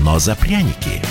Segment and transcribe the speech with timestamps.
[0.00, 1.02] но за пряники.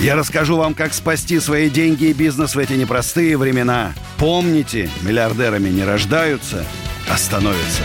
[0.00, 3.94] Я расскажу вам, как спасти свои деньги и бизнес в эти непростые времена.
[4.16, 6.64] Помните, миллиардерами не рождаются,
[7.10, 7.82] а становятся.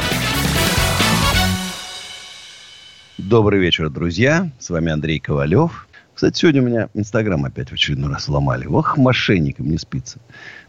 [3.17, 4.51] Добрый вечер, друзья.
[4.59, 5.87] С вами Андрей Ковалев.
[6.13, 8.67] Кстати, сегодня у меня Инстаграм опять в очередной раз сломали.
[8.67, 10.19] Ох, мошенникам не спится.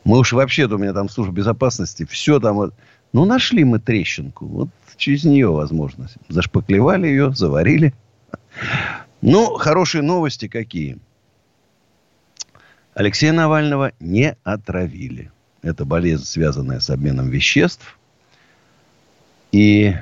[0.05, 2.07] Мы уж вообще-то у меня там служба безопасности.
[2.09, 2.75] Все там вот...
[3.13, 4.47] Ну, нашли мы трещинку.
[4.47, 6.09] Вот через нее, возможно.
[6.29, 7.93] Зашпаклевали ее, заварили.
[9.27, 10.99] Ну, хорошие новости какие.
[12.93, 15.31] Алексея Навального не отравили.
[15.63, 17.99] Это болезнь, связанная с обменом веществ.
[19.51, 19.95] И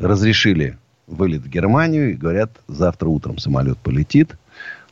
[0.00, 2.12] разрешили вылет в Германию.
[2.12, 4.38] И говорят, завтра утром самолет полетит.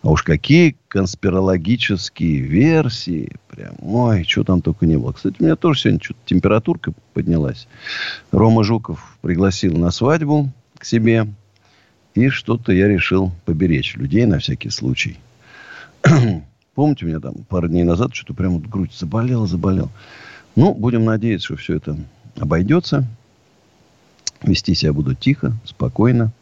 [0.02, 3.32] А уж какие конспирологические версии.
[3.48, 5.12] Прям, ой, что там только не было.
[5.12, 7.66] Кстати, у меня тоже сегодня что-то температурка поднялась.
[8.30, 11.28] Рома Жуков пригласил на свадьбу к себе.
[12.14, 15.18] И что-то я решил поберечь людей на всякий случай.
[16.74, 19.90] Помните, у меня там пару дней назад что-то прям вот грудь заболела, заболела.
[20.54, 21.96] Ну, будем надеяться, что все это
[22.36, 23.04] обойдется.
[24.42, 26.32] Вести себя буду тихо, спокойно.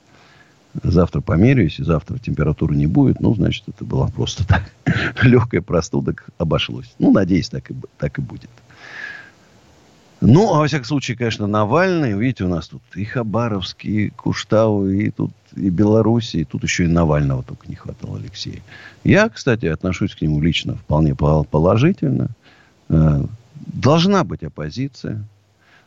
[0.83, 3.21] Завтра померяюсь, и завтра температуры не будет.
[3.21, 4.73] Ну, значит, это была просто так.
[5.23, 6.95] Легкая простуда обошлось.
[6.99, 8.51] Ну, надеюсь, так и, так и будет.
[10.25, 12.13] Ну, а во всяком случае, конечно, Навальный.
[12.13, 16.85] Видите, у нас тут и Хабаровский, и Куштау, и тут и Беларусь, и тут еще
[16.85, 18.63] и Навального только не хватало Алексея.
[19.03, 22.29] Я, кстати, отношусь к нему лично вполне положительно.
[22.89, 23.25] Э,
[23.67, 25.25] должна быть оппозиция,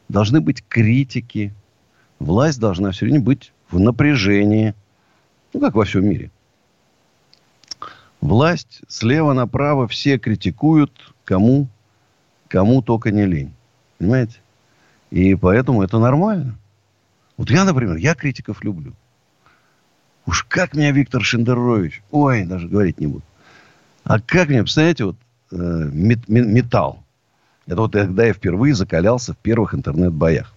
[0.10, 1.54] должны быть критики.
[2.20, 4.76] Власть должна все время быть в напряжении.
[5.54, 6.30] Ну, как во всем мире.
[8.20, 10.92] Власть слева направо все критикуют,
[11.24, 11.70] кому,
[12.50, 13.54] кому только не лень.
[13.98, 14.38] Понимаете?
[15.12, 16.58] И поэтому это нормально.
[17.38, 18.94] Вот я, например, я критиков люблю.
[20.26, 23.24] Уж как меня Виктор Шендерович, ой, даже говорить не буду.
[24.04, 25.16] А как мне, представляете, вот
[25.52, 27.04] э, мет, металл.
[27.68, 30.54] Это вот когда я впервые закалялся в первых интернет-боях.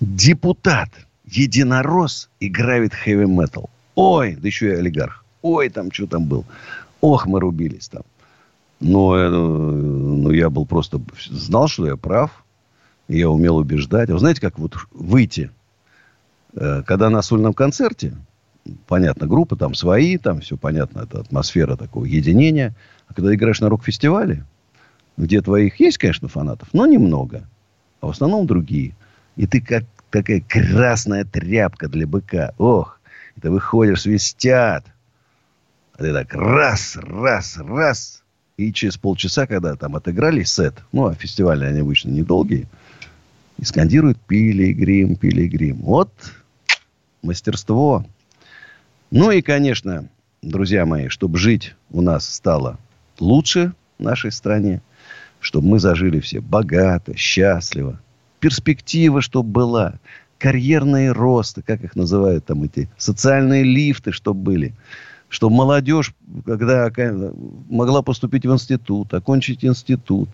[0.00, 0.88] Депутат,
[1.24, 3.70] единорос играет хэви-метал.
[3.94, 5.24] Ой, да еще и олигарх.
[5.42, 6.44] Ой, там что там был.
[7.00, 8.02] Ох, мы рубились там.
[8.82, 11.00] Но э, ну, я был просто...
[11.30, 12.44] Знал, что я прав.
[13.08, 14.10] Я умел убеждать.
[14.10, 15.50] Вы знаете, как вот выйти,
[16.54, 18.16] э, когда на сольном концерте,
[18.86, 22.74] понятно, группа там свои, там все понятно, это атмосфера такого единения.
[23.06, 24.44] А когда играешь на рок-фестивале,
[25.16, 27.48] где твоих есть, конечно, фанатов, но немного.
[28.00, 28.96] А в основном другие.
[29.36, 32.52] И ты как такая красная тряпка для быка.
[32.58, 33.00] Ох,
[33.40, 34.84] ты выходишь, свистят.
[35.94, 38.21] А ты так раз, раз, раз.
[38.62, 42.68] И через полчаса, когда там отыграли сет, ну, а фестивали они обычно недолгие,
[43.58, 45.78] и скандируют «Пилигрим, пилигрим».
[45.78, 46.12] Вот
[47.22, 48.06] мастерство.
[49.10, 50.08] Ну и, конечно,
[50.42, 52.78] друзья мои, чтобы жить у нас стало
[53.18, 54.80] лучше в нашей стране,
[55.40, 58.00] чтобы мы зажили все богато, счастливо,
[58.38, 59.94] перспектива, чтобы была,
[60.38, 64.74] карьерные росты, как их называют там эти, социальные лифты, чтобы были–
[65.32, 66.92] что молодежь, когда
[67.70, 70.28] могла поступить в институт, окончить институт,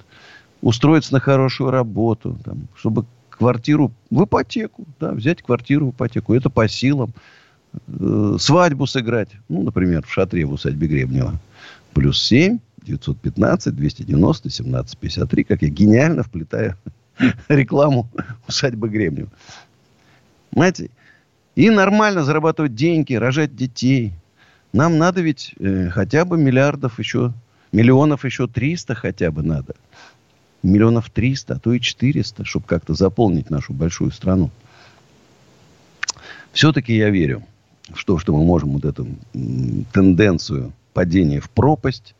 [0.61, 6.35] устроиться на хорошую работу, там, чтобы квартиру в ипотеку, да, взять квартиру в ипотеку.
[6.35, 7.15] Это по силам.
[7.87, 9.29] Э, свадьбу сыграть.
[9.49, 11.39] Ну, например, в шатре в усадьбе Гребнева.
[11.95, 15.45] Плюс 7, 915, 290, 1753.
[15.45, 16.75] Как я гениально вплетаю
[17.49, 18.11] рекламу
[18.49, 19.29] усадьбы Гребнева.
[20.51, 20.91] Понимаете?
[21.55, 24.13] И нормально зарабатывать деньги, рожать детей–
[24.73, 27.33] нам надо ведь э, хотя бы миллиардов еще,
[27.73, 29.75] миллионов еще 300 хотя бы надо.
[30.63, 34.51] Миллионов 300, а то и 400, чтобы как-то заполнить нашу большую страну.
[36.53, 37.45] Все-таки я верю
[37.91, 39.07] в то, что мы можем вот эту
[39.93, 42.15] тенденцию падения в пропасть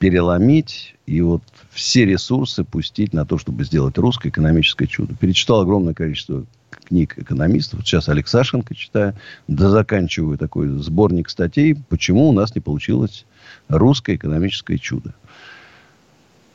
[0.00, 5.14] переломить и вот все ресурсы пустить на то, чтобы сделать русское экономическое чудо.
[5.14, 7.86] Перечитал огромное количество книг экономистов.
[7.86, 9.14] Сейчас Алексашенко читаю.
[9.46, 13.26] Да заканчиваю такой сборник статей, почему у нас не получилось
[13.68, 15.14] русское экономическое чудо.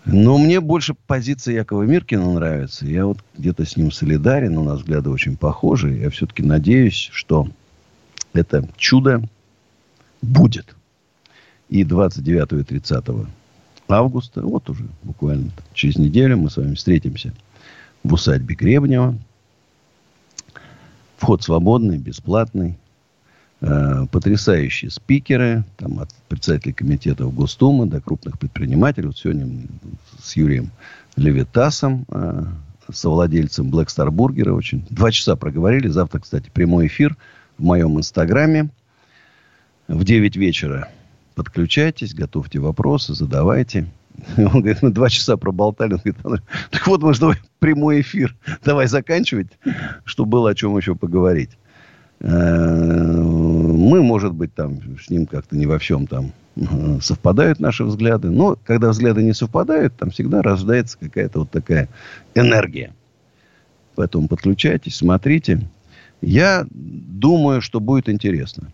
[0.06, 2.88] Но мне больше позиция Якова Миркина нравится.
[2.88, 4.58] Я вот где-то с ним солидарен.
[4.58, 5.94] У нас взгляды очень похожи.
[5.94, 7.48] Я все-таки надеюсь, что
[8.34, 9.22] это чудо
[10.24, 10.76] будет.
[11.70, 13.06] И 29 и 30
[13.88, 17.34] августа, вот уже буквально через неделю мы с вами встретимся
[18.04, 19.18] в усадьбе Гребнева.
[21.18, 22.78] Вход свободный, бесплатный.
[23.62, 29.08] Э, потрясающие спикеры, там от председателей комитетов Госдумы до крупных предпринимателей.
[29.08, 29.48] Вот сегодня
[30.22, 30.72] с Юрием
[31.16, 32.44] Левитасом, э,
[32.94, 34.86] совладельцем Black Star Burger, очень.
[34.90, 35.88] Два часа проговорили.
[35.88, 37.16] Завтра, кстати, прямой эфир
[37.58, 38.70] в моем инстаграме
[39.88, 40.90] в 9 вечера.
[41.36, 43.88] Подключайтесь, готовьте вопросы, задавайте.
[44.38, 45.94] Он говорит, мы два часа проболтали.
[45.94, 48.36] Он говорит, так вот, может, давай прямой эфир.
[48.64, 49.48] Давай заканчивать,
[50.06, 51.52] чтобы было о чем еще поговорить.
[52.22, 57.84] Э, мы, может быть, там с ним как-то не во всем там э, совпадают наши
[57.84, 58.30] взгляды.
[58.30, 61.90] Но когда взгляды не совпадают, там всегда рождается какая-то вот такая
[62.34, 62.94] энергия.
[63.96, 65.68] Поэтому подключайтесь, смотрите.
[66.22, 68.72] Я думаю, что будет интересно.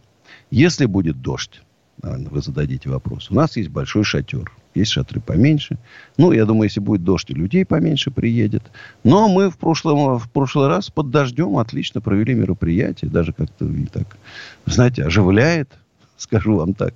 [0.52, 1.62] Если будет дождь,
[2.02, 3.30] вы зададите вопрос.
[3.30, 4.52] У нас есть большой шатер.
[4.74, 5.78] Есть шатры поменьше.
[6.18, 8.64] Ну, я думаю, если будет дождь, и людей поменьше приедет.
[9.04, 13.12] Но мы в, прошлом, в прошлый раз под дождем отлично провели мероприятие.
[13.12, 14.18] Даже как-то и так,
[14.66, 15.70] знаете, оживляет,
[16.18, 16.94] скажу вам так.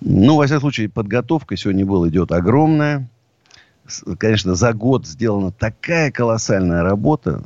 [0.00, 3.08] Ну, во всяком случае, подготовка сегодня была, идет огромная.
[4.18, 7.42] Конечно, за год сделана такая колоссальная работа.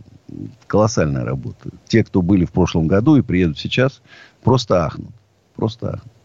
[0.67, 1.71] Колоссальная работа.
[1.87, 4.03] Те, кто были в прошлом году и приедут сейчас,
[4.43, 5.13] просто ахнут.
[5.55, 6.16] Просто ахнут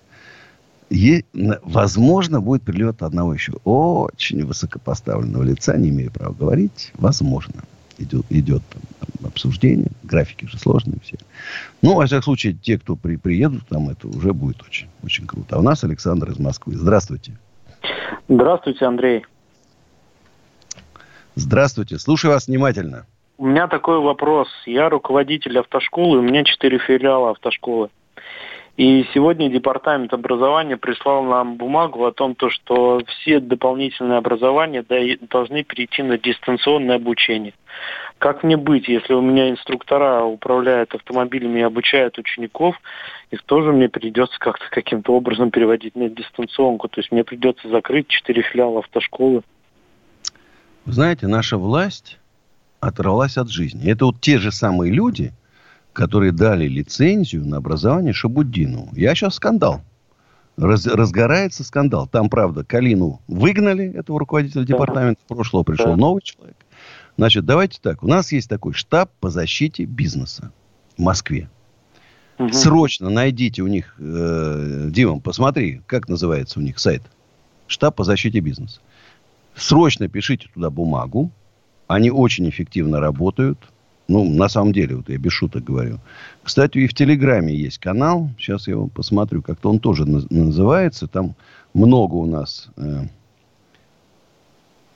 [0.91, 1.23] е,
[1.63, 7.63] возможно, будет прилет одного еще очень высокопоставленного лица, не имею права говорить, возможно.
[7.97, 11.17] Идет, идет там, обсуждение, графики же сложные все.
[11.81, 15.55] Ну, во всяком случае, те, кто при, приедут, там это уже будет очень, очень круто.
[15.55, 16.73] А у нас Александр из Москвы.
[16.75, 17.37] Здравствуйте.
[18.27, 19.25] Здравствуйте, Андрей.
[21.35, 21.99] Здравствуйте.
[21.99, 23.05] Слушаю вас внимательно.
[23.37, 24.47] У меня такой вопрос.
[24.65, 27.89] Я руководитель автошколы, у меня четыре филиала автошколы.
[28.77, 34.83] И сегодня Департамент образования прислал нам бумагу о том, то, что все дополнительные образования
[35.29, 37.53] должны перейти на дистанционное обучение.
[38.17, 42.75] Как мне быть, если у меня инструктора управляют автомобилями и обучают учеников,
[43.29, 46.87] их тоже мне придется как-то каким-то образом переводить на дистанционку.
[46.87, 49.41] То есть мне придется закрыть четыре филиала автошколы.
[50.85, 52.19] Вы знаете, наша власть
[52.79, 53.91] оторвалась от жизни.
[53.91, 55.33] Это вот те же самые люди,
[55.93, 58.89] которые дали лицензию на образование Шабуддину.
[58.93, 59.81] Я сейчас скандал.
[60.57, 62.07] Раз, разгорается скандал.
[62.07, 65.21] Там, правда, Калину выгнали, этого руководителя департамента.
[65.23, 66.55] В прошлого пришел новый человек.
[67.17, 68.03] Значит, давайте так.
[68.03, 70.51] У нас есть такой штаб по защите бизнеса
[70.97, 71.49] в Москве.
[72.37, 72.53] Угу.
[72.53, 77.03] Срочно найдите у них, э, Дима, посмотри, как называется у них сайт.
[77.67, 78.81] Штаб по защите бизнеса.
[79.55, 81.31] Срочно пишите туда бумагу.
[81.87, 83.59] Они очень эффективно работают.
[84.07, 85.99] Ну, на самом деле, вот я без шуток говорю.
[86.43, 88.29] Кстати, и в Телеграме есть канал.
[88.37, 89.41] Сейчас я его посмотрю.
[89.41, 91.07] Как-то он тоже называется.
[91.07, 91.35] Там
[91.73, 92.69] много у нас...
[92.77, 93.05] Э,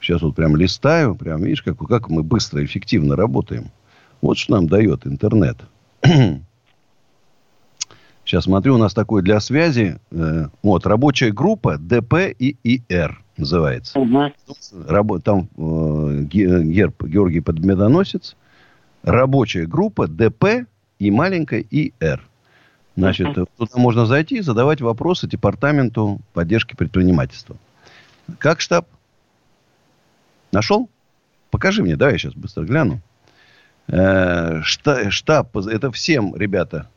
[0.02, 1.16] сейчас вот прям листаю.
[1.16, 3.72] Прям, видишь, как, как мы быстро, эффективно работаем.
[4.22, 5.58] Вот что нам дает интернет.
[8.26, 10.00] Сейчас смотрю, у нас такой для связи.
[10.12, 14.00] Э, вот, рабочая группа ДП и ИР называется.
[14.00, 14.32] Угу.
[14.88, 18.36] Рабо, там э, герб Георгий Подмедоносец
[19.06, 20.66] рабочая группа ДП
[21.00, 22.22] и маленькая ИР.
[22.98, 23.48] Значит, uh-huh.
[23.58, 27.58] туда можно зайти и задавать вопросы департаменту поддержки предпринимательства.
[28.40, 28.88] Как штаб?
[30.52, 30.90] Нашел?
[31.52, 33.02] Покажи мне, давай я сейчас быстро гляну.
[33.88, 36.90] Э, штаб, это всем, ребята,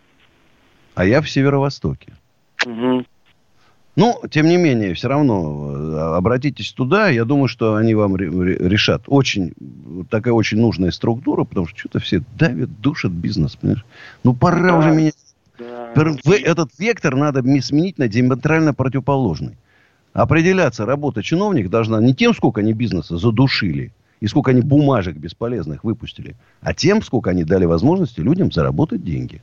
[0.96, 2.14] А я в северо-востоке.
[2.66, 3.06] Угу.
[3.96, 7.10] Ну, тем не менее, все равно э, обратитесь туда.
[7.10, 9.04] Я думаю, что они вам решат.
[9.08, 9.54] Очень,
[10.10, 13.86] такая очень нужная структура, потому что что-то все давят, душат бизнес, понимаешь?
[14.24, 14.78] Ну, пора да.
[14.78, 15.16] уже менять
[15.98, 19.58] этот вектор надо сменить на диаметрально противоположный.
[20.14, 25.84] Определяться работа чиновник должна не тем, сколько они бизнеса задушили, и сколько они бумажек бесполезных
[25.84, 29.42] выпустили, а тем, сколько они дали возможности людям заработать деньги.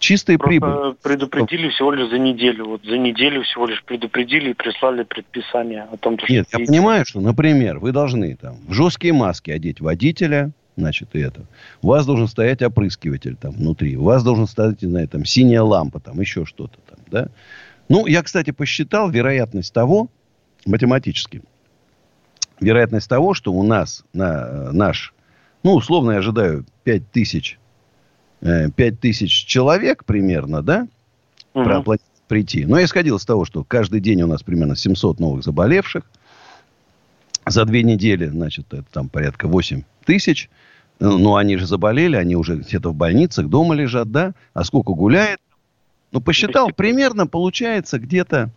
[0.00, 0.96] Чистая прибыль.
[1.00, 2.66] предупредили всего лишь за неделю.
[2.66, 6.32] Вот за неделю всего лишь предупредили и прислали предписание о том, что...
[6.32, 11.20] Нет, я понимаю, что, например, вы должны там в жесткие маски одеть водителя, значит, и
[11.20, 11.46] это.
[11.82, 13.96] У вас должен стоять опрыскиватель там внутри.
[13.96, 17.28] У вас должен стоять, не знаю, там, синяя лампа, там, еще что-то там, да.
[17.88, 20.08] Ну, я, кстати, посчитал вероятность того,
[20.66, 21.42] математически,
[22.60, 25.12] вероятность того, что у нас на наш,
[25.62, 27.58] ну, условно я ожидаю, 5 тысяч,
[28.40, 30.88] 5 э, тысяч человек примерно, да,
[31.54, 31.96] угу.
[32.28, 32.64] прийти.
[32.64, 36.04] Но я исходил из того, что каждый день у нас примерно 700 новых заболевших.
[37.46, 40.48] За две недели, значит, это там порядка 8 тысяч.
[41.00, 44.34] Ну, они же заболели, они уже где-то в больницах, дома лежат, да?
[44.54, 45.40] А сколько гуляет?
[46.12, 48.50] Ну, посчитал, примерно получается где-то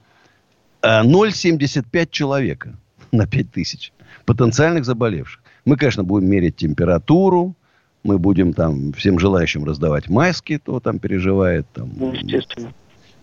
[0.84, 2.75] 0,75 э, человека
[3.12, 3.92] на 5 тысяч
[4.25, 5.42] потенциальных заболевших.
[5.65, 7.56] Мы, конечно, будем мерить температуру,
[8.04, 11.65] мы будем там всем желающим раздавать маски, кто там переживает.
[11.74, 12.72] Там, ну, естественно.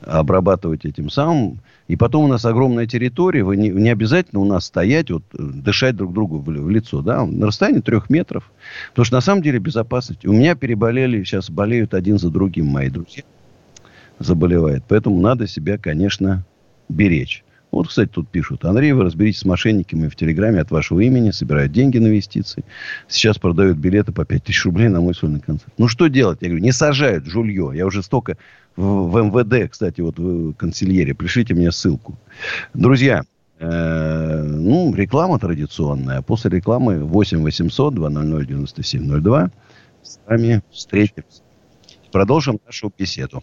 [0.05, 1.61] Обрабатывать этим самым.
[1.89, 3.45] И потом у нас огромная территория.
[3.45, 7.03] Вы не, не обязательно у нас стоять, вот, дышать друг другу в, в лицо.
[7.03, 7.25] Да?
[7.25, 8.51] На расстоянии трех метров.
[8.91, 10.25] Потому что на самом деле безопасность.
[10.25, 13.23] У меня переболели, сейчас болеют один за другим мои друзья.
[14.19, 14.85] Заболевают.
[14.89, 16.45] Поэтому надо себя, конечно,
[16.89, 17.45] беречь.
[17.73, 18.67] Вот, кстати, тут пишут.
[18.67, 22.65] Андрей, вы разберитесь с мошенниками в Телеграме от вашего имени, собирают деньги на инвестиции.
[23.09, 25.73] Сейчас продают билеты по 5 тысяч рублей на мой сольный концерт.
[25.79, 26.39] Ну, что делать?
[26.43, 27.73] Я говорю, не сажают жулье.
[27.75, 28.37] Я уже столько
[28.77, 31.13] в, в МВД, кстати, вот в канцелярии.
[31.15, 32.19] Пришлите мне ссылку.
[32.75, 33.23] Друзья,
[33.59, 36.21] э, ну, реклама традиционная.
[36.21, 39.51] После рекламы 8 800 200 9702
[40.03, 41.41] с вами встретимся.
[42.13, 43.43] Продолжим нашу беседу.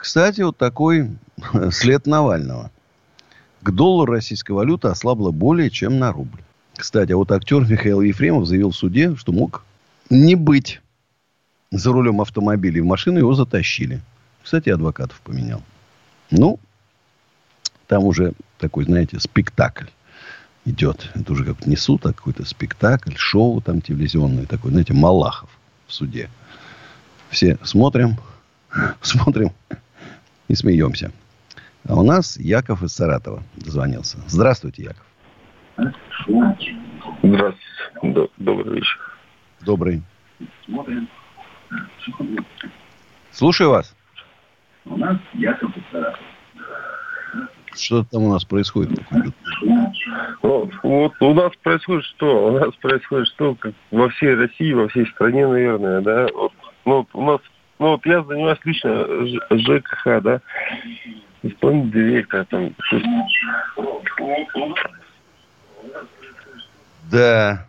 [0.00, 1.10] Кстати, вот такой
[1.70, 2.70] след Навального.
[3.62, 6.40] К доллару российская валюта ослабла более чем на рубль.
[6.74, 9.62] Кстати, а вот актер Михаил Ефремов заявил в суде, что мог
[10.08, 10.80] не быть
[11.70, 12.82] за рулем автомобиля.
[12.82, 14.00] В машину его затащили.
[14.42, 15.62] Кстати, адвокатов поменял.
[16.30, 16.58] Ну,
[17.86, 19.86] там уже такой, знаете, спектакль
[20.64, 21.10] идет.
[21.14, 25.50] Это уже как не суд, а какой-то спектакль, шоу там телевизионное такое, знаете, Малахов
[25.86, 26.30] в суде.
[27.28, 28.16] Все смотрим,
[29.02, 29.52] смотрим
[30.50, 31.12] и смеемся.
[31.88, 34.18] А у нас Яков из Саратова дозвонился.
[34.26, 35.06] Здравствуйте, Яков.
[37.22, 38.28] Здравствуйте.
[38.38, 38.98] Добрый вечер.
[39.60, 40.02] Добрый.
[43.30, 43.94] Слушаю вас.
[44.84, 46.24] У нас Яков из Саратова.
[47.72, 48.98] Что там у нас происходит?
[50.42, 52.48] Вот, вот у нас происходит что?
[52.48, 53.54] У нас происходит что?
[53.54, 56.26] Как во всей России, во всей стране, наверное, да?
[56.34, 56.52] Вот,
[56.84, 57.40] ну, у нас
[57.80, 59.06] ну, вот я занимаюсь лично
[59.50, 60.40] ЖКХ, да,
[61.42, 62.74] исполнительный директор там.
[67.10, 67.66] Да.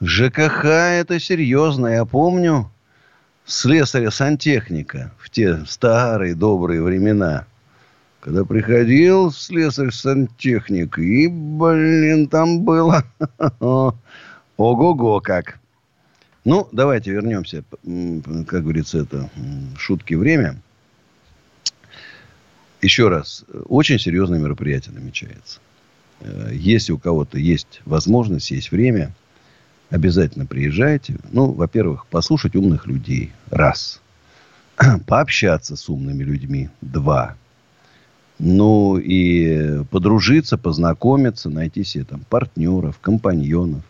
[0.00, 1.88] ЖКХ это серьезно.
[1.88, 2.70] Я помню
[3.44, 7.44] слесаря сантехника в те старые добрые времена.
[8.20, 13.04] Когда приходил слесарь сантехник, и, блин, там было
[14.56, 15.58] ого-го как.
[16.44, 19.30] Ну, давайте вернемся, как говорится, это
[19.78, 20.60] шутки время.
[22.82, 25.60] Еще раз, очень серьезное мероприятие намечается.
[26.20, 29.14] Э, если у кого-то есть возможность, есть время,
[29.88, 31.16] обязательно приезжайте.
[31.32, 33.32] Ну, во-первых, послушать умных людей.
[33.50, 34.02] Раз.
[35.06, 36.68] Пообщаться с умными людьми.
[36.82, 37.36] Два.
[38.38, 43.82] Ну, и подружиться, познакомиться, найти себе там партнеров, компаньонов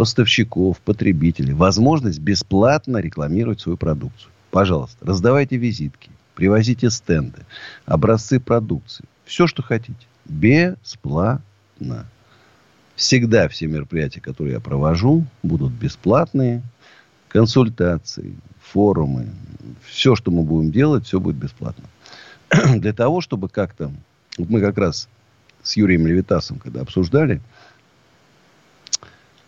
[0.00, 4.32] поставщиков, потребителей возможность бесплатно рекламировать свою продукцию.
[4.50, 7.40] Пожалуйста, раздавайте визитки, привозите стенды,
[7.84, 9.04] образцы продукции.
[9.26, 9.98] Все, что хотите.
[10.24, 12.06] Бесплатно.
[12.96, 16.62] Всегда все мероприятия, которые я провожу, будут бесплатные.
[17.28, 19.28] Консультации, форумы.
[19.86, 21.84] Все, что мы будем делать, все будет бесплатно.
[22.76, 23.92] Для того, чтобы как-то...
[24.38, 25.10] Мы как раз
[25.62, 27.42] с Юрием Левитасом, когда обсуждали,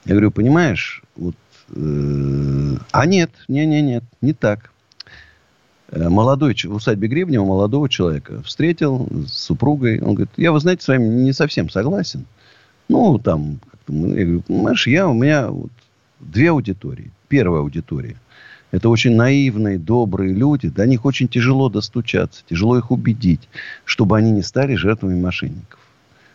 [0.05, 1.37] я говорю, понимаешь, вот,
[1.75, 4.73] э, а нет, не, не, нет, не так.
[5.93, 10.01] Э, молодой, в усадьбе Гребнева молодого человека встретил с супругой.
[10.01, 12.25] Он говорит, я, вы знаете, с вами не совсем согласен.
[12.89, 15.71] Ну, там, я говорю, понимаешь, я, у меня вот
[16.19, 17.11] две аудитории.
[17.29, 18.17] Первая аудитория.
[18.71, 20.69] Это очень наивные, добрые люди.
[20.69, 23.49] До них очень тяжело достучаться, тяжело их убедить,
[23.85, 25.79] чтобы они не стали жертвами мошенников.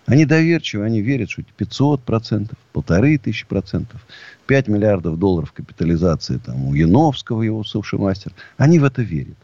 [0.08, 4.02] Они доверчивы, они верят, что 500 процентов, полторы тысячи процентов,
[4.48, 8.32] 5 миллиардов долларов капитализации там, у Яновского, его суши мастер.
[8.56, 9.36] Они в это верят.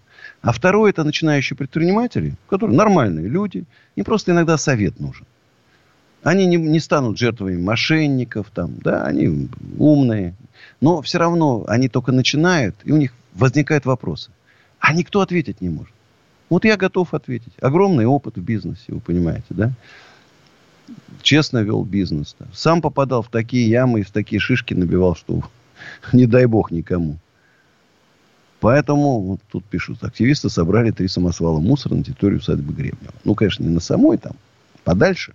[0.42, 3.66] А второе, это начинающие предприниматели, которые нормальные люди,
[3.98, 5.26] им просто иногда совет нужен.
[6.24, 10.34] Они не, не станут жертвами мошенников, там, да, они умные.
[10.80, 14.32] Но все равно они только начинают, и у них возникают вопросы.
[14.80, 15.94] А никто ответить не может.
[16.50, 17.52] Вот я готов ответить.
[17.60, 19.74] Огромный опыт в бизнесе, вы понимаете, да?
[21.22, 22.36] Честно вел бизнес.
[22.40, 22.46] Да.
[22.54, 25.42] Сам попадал в такие ямы и в такие шишки набивал, что
[26.14, 27.18] не дай бог никому.
[28.60, 33.14] Поэтому, вот тут пишут, активисты собрали три самосвала мусора на территорию усадьбы Гребнева.
[33.26, 34.38] Ну, конечно, не на самой там,
[34.86, 35.34] подальше.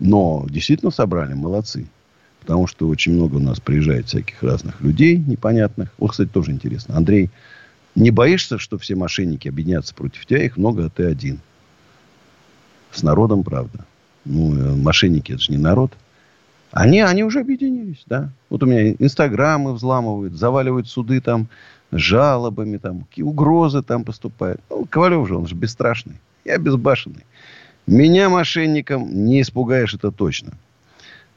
[0.00, 1.86] Но действительно собрали, молодцы.
[2.40, 5.90] Потому что очень много у нас приезжает всяких разных людей непонятных.
[5.98, 6.96] Вот, кстати, тоже интересно.
[6.96, 7.30] Андрей,
[7.94, 10.44] не боишься, что все мошенники объединятся против тебя?
[10.44, 11.38] Их много, а ты один.
[12.90, 13.84] С народом, правда.
[14.24, 15.92] Ну, э, мошенники, это же не народ.
[16.70, 18.30] Они, они уже объединились, да.
[18.48, 21.48] Вот у меня инстаграмы взламывают, заваливают суды там
[21.90, 24.60] жалобами, там, какие угрозы там поступают.
[24.70, 26.16] Ну, Ковалев же, он же бесстрашный.
[26.44, 27.24] Я безбашенный.
[27.86, 30.52] Меня мошенником не испугаешь, это точно.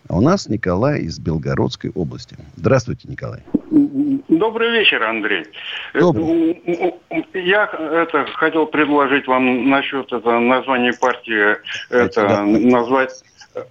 [0.07, 2.37] А у нас Николай из Белгородской области.
[2.55, 3.41] Здравствуйте, Николай.
[3.95, 5.45] Добрый вечер, Андрей.
[5.93, 6.61] Добрый.
[7.33, 11.55] Я это хотел предложить вам насчет это названия партии
[11.89, 12.43] это да.
[12.43, 13.23] назвать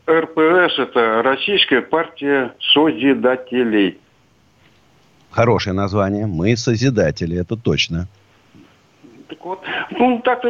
[0.08, 3.98] РПС это Российская партия созидателей.
[5.30, 6.24] Хорошее название.
[6.24, 8.06] Мы созидатели, это точно.
[9.28, 10.48] Так вот, ну, так-то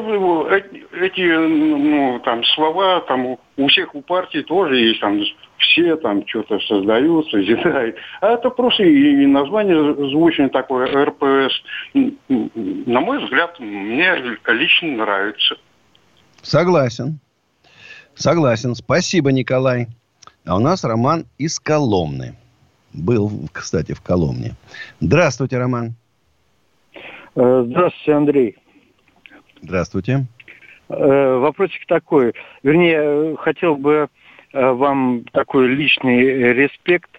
[0.51, 5.21] эти, эти ну, там, слова там у всех у партий тоже есть, там,
[5.65, 7.97] все там что-то создают, созидают.
[8.21, 11.53] А это просто и название звучное такое, РПС.
[11.95, 14.15] На мой взгляд, мне
[14.47, 15.57] лично нравится.
[16.43, 17.19] Согласен.
[18.15, 18.75] Согласен.
[18.75, 19.89] Спасибо, Николай.
[20.47, 22.35] А у нас Роман из Коломны.
[22.93, 24.53] Был, кстати, в Коломне.
[25.01, 25.95] Здравствуйте, Роман.
[27.35, 28.57] Э, здравствуйте, Андрей.
[29.63, 30.27] Здравствуйте.
[30.89, 32.35] Э, вопросик такой.
[32.63, 34.09] Вернее, хотел бы э,
[34.55, 37.11] вам такой личный респект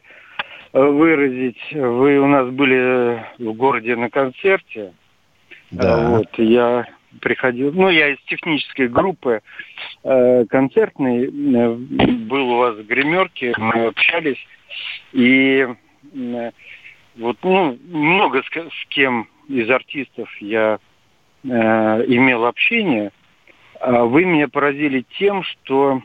[0.73, 1.61] выразить.
[1.71, 4.93] Вы у нас были в городе на концерте.
[5.71, 6.09] Да.
[6.09, 6.87] Вот, я
[7.21, 9.41] приходил, ну, я из технической группы
[10.03, 11.73] э, концертной, э,
[12.27, 14.37] был у вас в гримерке, мы общались,
[15.13, 15.67] и
[16.13, 16.51] э,
[17.17, 20.79] вот, ну, много с, с кем из артистов я
[21.43, 23.11] э, имел общение.
[23.79, 26.01] А вы меня поразили тем, что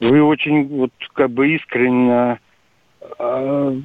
[0.00, 2.38] вы очень вот как бы искренне
[3.18, 3.80] э,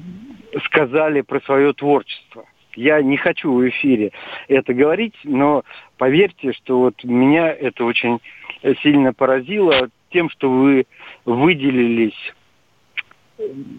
[0.64, 2.44] сказали про свое творчество.
[2.76, 4.12] Я не хочу в эфире
[4.48, 5.64] это говорить, но
[5.98, 8.20] поверьте, что вот меня это очень
[8.82, 10.86] сильно поразило тем, что вы
[11.24, 12.34] выделились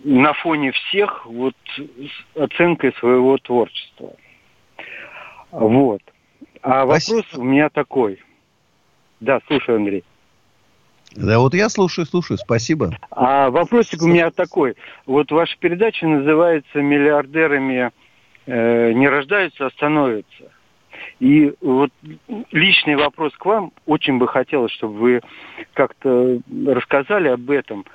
[0.04, 4.14] на фоне всех вот с оценкой своего творчества.
[5.52, 6.02] Вот.
[6.62, 8.20] А вопрос у меня такой.
[9.20, 10.04] Да, слушай, Андрей.
[11.16, 12.92] Да, вот я слушаю, слушаю, спасибо.
[13.10, 14.76] А вопросик у меня такой.
[15.06, 17.92] Вот ваша передача называется «Миллиардерами
[18.46, 20.52] э, не рождаются, а становятся».
[21.20, 21.92] И вот
[22.52, 23.74] личный вопрос к вам.
[23.86, 25.22] Очень бы хотелось, чтобы вы
[25.74, 27.86] как-то рассказали об этом.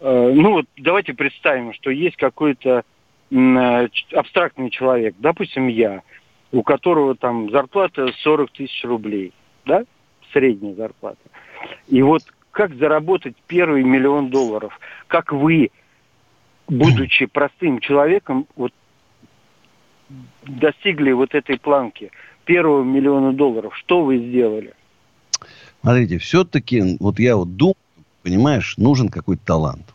[0.00, 2.82] Э, ну вот давайте представим, что есть какой-то
[3.30, 6.02] э, абстрактный человек, допустим, я,
[6.52, 9.32] у которого там зарплата 40 тысяч рублей,
[9.64, 9.84] да,
[10.32, 11.18] средняя зарплата.
[11.88, 12.22] И вот
[12.54, 14.78] как заработать первый миллион долларов?
[15.08, 15.70] Как вы,
[16.68, 18.72] будучи простым человеком, вот
[20.44, 22.10] достигли вот этой планки
[22.44, 23.76] первого миллиона долларов?
[23.76, 24.72] Что вы сделали?
[25.80, 27.76] Смотрите, все-таки, вот я вот думаю,
[28.22, 29.92] понимаешь, нужен какой-то талант.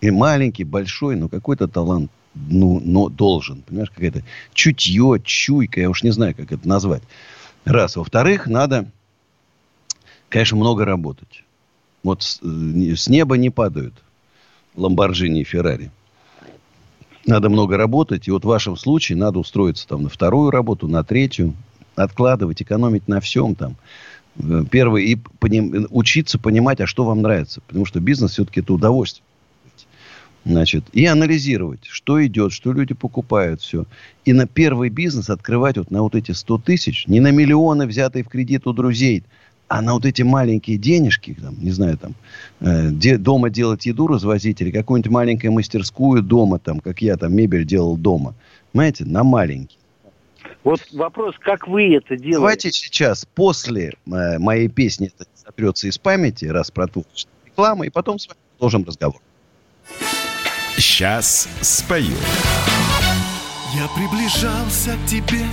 [0.00, 3.62] И маленький, большой, но какой-то талант ну, но должен.
[3.62, 7.02] Понимаешь, какая-то чутье, чуйка, я уж не знаю, как это назвать.
[7.64, 7.96] Раз.
[7.96, 8.90] Во-вторых, надо,
[10.28, 11.44] конечно, много работать.
[12.02, 12.40] Вот с,
[13.08, 13.94] неба не падают
[14.76, 15.90] Ламборджини и Феррари.
[17.26, 18.28] Надо много работать.
[18.28, 21.54] И вот в вашем случае надо устроиться там на вторую работу, на третью.
[21.96, 23.76] Откладывать, экономить на всем там.
[24.38, 25.04] Э, первый.
[25.04, 27.60] И поним, учиться понимать, а что вам нравится.
[27.66, 29.24] Потому что бизнес все-таки это удовольствие.
[30.44, 33.84] Значит, и анализировать, что идет, что люди покупают, все.
[34.24, 38.24] И на первый бизнес открывать вот на вот эти 100 тысяч, не на миллионы, взятые
[38.24, 39.24] в кредит у друзей,
[39.68, 42.14] а на вот эти маленькие денежки, там, не знаю, там,
[42.60, 47.34] э, де, дома делать еду, развозить, или какую-нибудь маленькую мастерскую дома, там, как я там
[47.34, 48.34] мебель делал дома.
[48.72, 49.78] Понимаете, на маленький.
[50.64, 52.38] Вот вопрос, как вы это делаете?
[52.38, 58.18] Давайте сейчас, после э, моей песни, это сотрется из памяти, раз протухнет реклама, и потом
[58.18, 59.20] с вами продолжим разговор.
[60.76, 62.16] Сейчас спою.
[63.74, 65.44] Я приближался к тебе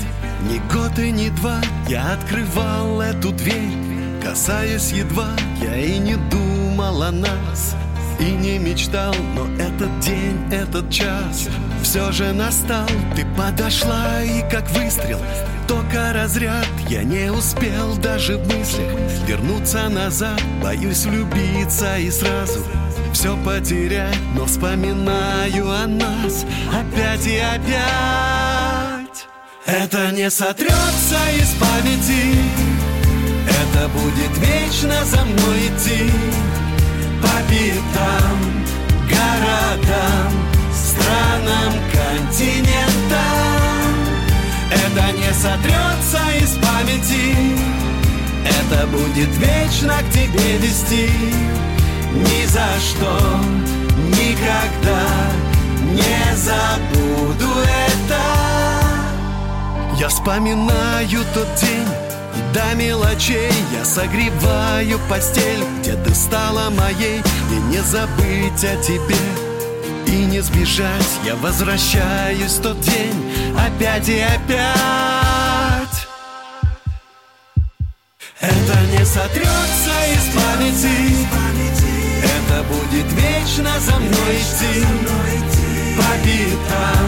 [0.50, 3.95] Ни год и ни два Я открывал эту дверь
[4.26, 5.30] Касаясь едва
[5.62, 7.76] Я и не думал о нас
[8.20, 11.48] И не мечтал Но этот день, этот час
[11.84, 12.88] Все же настал.
[13.16, 15.20] Ты подошла и как выстрел
[15.68, 16.66] Только разряд.
[16.90, 18.92] Я не успел даже в мыслях
[19.28, 20.42] Вернуться назад.
[20.60, 22.62] Боюсь влюбиться и сразу
[23.14, 26.46] все потерять, но вспоминаю о нас.
[26.70, 28.76] Опять и опять.
[29.66, 32.75] Это не сотрется из памяти,
[33.74, 36.12] это будет вечно за мной идти
[37.22, 38.66] по пятам,
[39.10, 40.32] городам,
[40.74, 43.26] странам, континентам.
[44.72, 47.36] Это не сотрется из памяти,
[48.46, 51.10] это будет вечно к тебе вести
[52.14, 53.20] ни за что,
[53.98, 55.08] никогда
[55.92, 57.52] не забуду
[57.88, 58.22] это.
[59.98, 62.05] Я вспоминаю тот день
[62.54, 67.22] до мелочей Я согреваю постель, где ты стала моей
[67.52, 69.16] И не забыть о тебе.
[70.08, 74.66] И не сбежать Я возвращаюсь в тот день опять и опять.
[78.42, 81.26] Это не сотрется из памяти
[82.56, 84.86] это будет вечно за мной идти.
[85.98, 87.05] По пятам,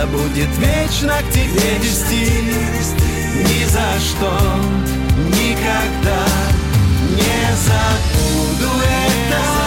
[0.00, 2.24] Это будет вечно к тебе вести.
[3.36, 4.32] Ни за что,
[5.28, 6.24] никогда
[7.10, 9.60] не забуду это.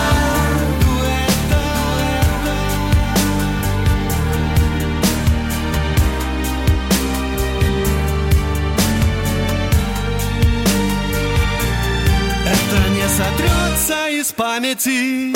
[13.15, 15.35] Сотрется из памяти.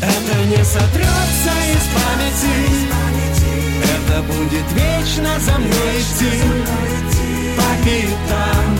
[0.00, 3.23] Это не сотрется из памяти
[4.14, 6.30] Это будет вечно за мной идти.
[7.56, 8.70] По пятам,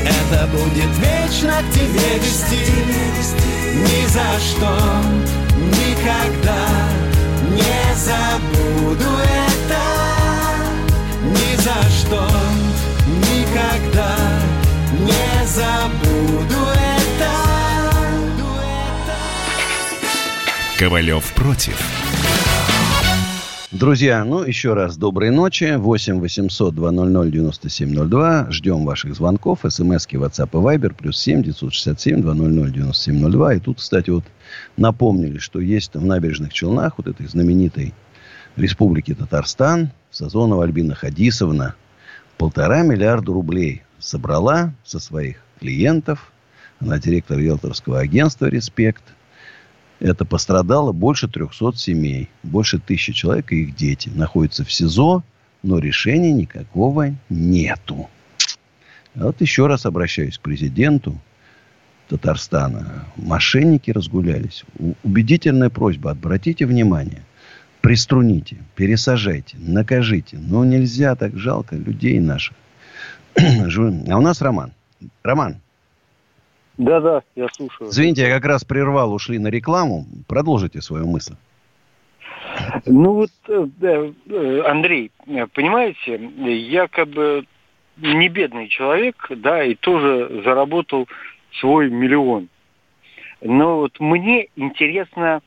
[0.04, 2.64] Это будет вечно к тебе вести.
[3.76, 4.76] Ни за что,
[5.56, 6.62] никогда
[7.48, 9.10] не забуду
[9.46, 9.84] это.
[11.24, 12.28] Ни за что,
[13.06, 14.19] никогда
[15.40, 17.30] не забуду это.
[20.78, 21.80] Ковалев против.
[23.70, 25.76] Друзья, ну еще раз доброй ночи.
[25.76, 28.48] 8 800 200 9702.
[28.50, 29.60] Ждем ваших звонков.
[29.66, 30.94] СМСки, WhatsApp и Viber.
[30.94, 33.54] Плюс 7 967 200 9702.
[33.54, 34.24] И тут, кстати, вот
[34.76, 37.94] напомнили, что есть в набережных Челнах, вот этой знаменитой
[38.56, 41.76] республики Татарстан, Сазонова Альбина Хадисовна,
[42.36, 46.32] полтора миллиарда рублей собрала со своих клиентов.
[46.80, 49.02] Она директор риэлторского агентства «Респект».
[50.00, 52.30] Это пострадало больше 300 семей.
[52.42, 55.22] Больше тысячи человек и их дети находятся в СИЗО,
[55.62, 58.08] но решения никакого нету.
[59.14, 61.20] Вот еще раз обращаюсь к президенту
[62.08, 63.04] Татарстана.
[63.16, 64.64] Мошенники разгулялись.
[64.78, 64.94] У-
[65.70, 66.12] просьба.
[66.12, 67.22] Обратите внимание.
[67.82, 70.38] Приструните, пересажайте, накажите.
[70.38, 72.56] Но нельзя так жалко людей наших.
[74.10, 74.72] А у нас Роман.
[75.22, 75.60] Роман.
[76.78, 77.90] Да-да, я слушаю.
[77.90, 80.06] Извините, я как раз прервал, ушли на рекламу.
[80.26, 81.34] Продолжите свою мысль.
[82.86, 85.10] Ну вот, э, э, Андрей,
[85.52, 87.44] понимаете, я как бы
[87.98, 91.06] не бедный человек, да, и тоже заработал
[91.60, 92.48] свой миллион.
[93.42, 95.42] Но вот мне интересно,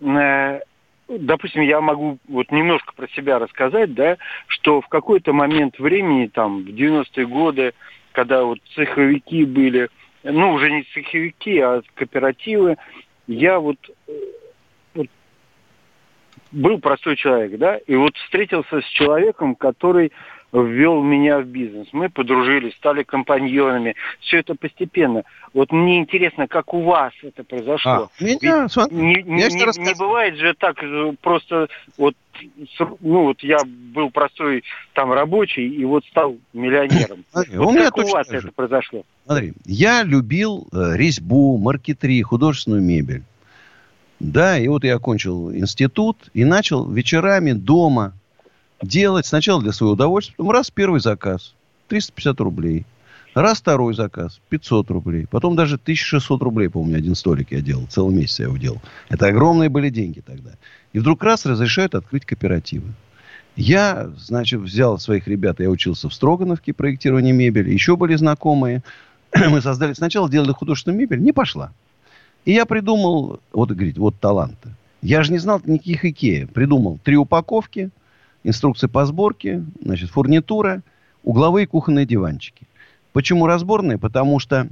[0.00, 0.60] э,
[1.08, 4.16] допустим, я могу вот немножко про себя рассказать, да,
[4.46, 7.74] что в какой-то момент времени, там, в 90-е годы,
[8.12, 9.88] когда вот цеховики были,
[10.22, 12.76] ну, уже не цеховики, а кооперативы,
[13.26, 14.12] я вот, э,
[14.94, 15.06] вот
[16.52, 20.12] был простой человек, да, и вот встретился с человеком, который
[20.52, 21.88] ввел меня в бизнес.
[21.92, 23.94] Мы подружились, стали компаньонами.
[24.20, 25.24] Все это постепенно.
[25.52, 28.10] Вот мне интересно, как у вас это произошло.
[28.20, 29.86] А, меня, Ведь смотри, не, я не- не- рассказываю.
[29.88, 32.14] не бывает же так э, просто вот
[33.00, 37.24] ну вот я был простой там рабочий и вот стал миллионером.
[37.32, 38.48] Смотри, Вот у меня как у точно вас так же.
[38.48, 39.02] это произошло?
[39.24, 43.22] Смотри, я любил э, резьбу, маркетри, художественную мебель.
[44.20, 48.14] Да, и вот я окончил институт и начал вечерами дома
[48.82, 51.54] делать сначала для своего удовольствия, потом раз первый заказ
[51.88, 52.86] 350 рублей,
[53.34, 58.14] раз второй заказ 500 рублей, потом даже 1600 рублей, по-моему, один столик я делал, целый
[58.14, 58.80] месяц я его делал.
[59.08, 60.52] Это огромные были деньги тогда.
[60.92, 62.94] И вдруг раз разрешают открыть кооперативы.
[63.56, 68.82] Я, значит, взял своих ребят, я учился в Строгановке проектирование мебели, еще были знакомые.
[69.34, 71.72] Мы создали, сначала делали художественную мебель, не пошла.
[72.44, 74.74] И я придумал, вот, говорит, вот таланты.
[75.02, 76.46] Я же не знал никаких Икея.
[76.46, 77.90] Придумал три упаковки,
[78.46, 80.82] инструкции по сборке, значит, фурнитура,
[81.24, 82.66] угловые кухонные диванчики.
[83.12, 83.98] Почему разборные?
[83.98, 84.68] Потому что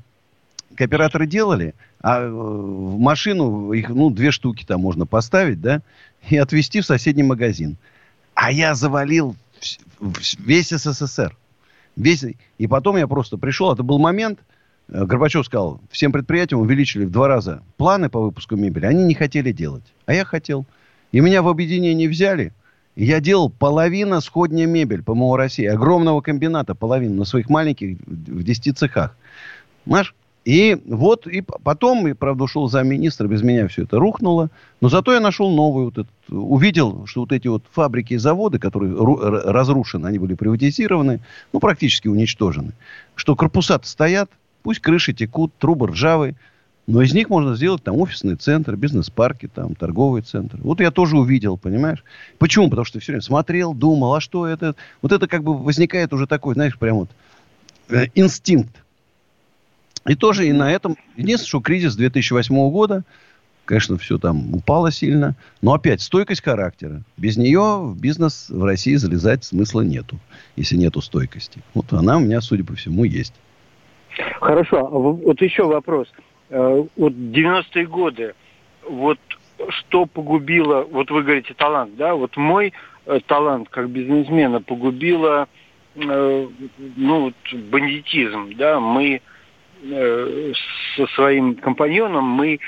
[0.77, 5.83] кооператоры делали, а э, в машину их, ну, две штуки там можно поставить, да,
[6.29, 7.77] и отвезти в соседний магазин.
[8.35, 9.35] А я завалил
[10.01, 11.37] весь СССР.
[11.97, 12.25] Весь...
[12.59, 14.39] И потом я просто пришел, это был момент,
[14.89, 18.87] э, Горбачев сказал, всем предприятиям увеличили в два раза планы по выпуску мебели.
[18.87, 19.85] Они не хотели делать.
[20.07, 20.65] А я хотел.
[21.11, 22.53] И меня в объединение взяли.
[22.97, 25.67] Я делал половина сходня мебель по МО России.
[25.67, 29.17] Огромного комбината половину на своих маленьких в 10 цехах.
[29.85, 30.15] Понимаешь?
[30.45, 34.51] И вот, и потом, и, правда, ушел замминистра, без меня все это рухнуло.
[34.83, 38.59] Но зато я нашел новый вот этот, увидел, что вот эти вот фабрики и заводы,
[38.59, 41.21] которые разрушены, они были приватизированы,
[41.53, 42.73] ну, практически уничтожены.
[43.15, 44.31] Что корпуса стоят,
[44.63, 46.35] пусть крыши текут, трубы ржавые,
[46.87, 50.59] но из них можно сделать там офисный центр, бизнес-парки, там, торговый центр.
[50.61, 52.05] Вот я тоже увидел, понимаешь?
[52.39, 52.69] Почему?
[52.69, 54.75] Потому что все время смотрел, думал, а что это?
[55.01, 57.11] Вот это как бы возникает уже такой, знаешь, прям вот
[57.89, 58.85] э, инстинкт.
[60.07, 60.99] И тоже и на этом...
[61.17, 63.05] Единственное, что кризис 2008 года,
[63.65, 65.37] конечно, все там упало сильно.
[65.63, 67.01] Но опять, стойкость характера.
[67.17, 70.19] Без нее в бизнес в России залезать смысла нету.
[70.57, 71.63] Если нету стойкости.
[71.73, 73.33] Вот она у меня, судя по всему, есть.
[74.39, 76.09] Хорошо, а вот еще вопрос.
[76.51, 78.35] Э, Вот 90-е годы,
[78.89, 79.19] вот
[79.71, 82.73] что погубило, вот вы говорите талант, да, вот мой
[83.07, 85.49] э, талант как бизнесмена погубило,
[85.95, 86.49] э,
[86.97, 87.35] ну, вот
[87.71, 89.21] бандитизм, да, мы
[90.97, 92.59] со своим компаньоном, мы,